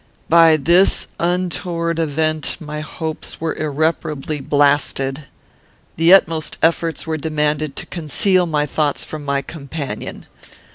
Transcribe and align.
"By 0.29 0.57
this 0.57 1.05
untoward 1.19 1.99
event 1.99 2.57
my 2.59 2.79
hopes 2.79 3.39
were 3.39 3.53
irreparably 3.53 4.39
blasted. 4.41 5.25
The 5.95 6.11
utmost 6.11 6.57
efforts 6.63 7.05
were 7.05 7.17
demanded 7.17 7.75
to 7.75 7.85
conceal 7.85 8.47
my 8.47 8.65
thoughts 8.65 9.03
from 9.03 9.23
my 9.23 9.43
companion. 9.43 10.25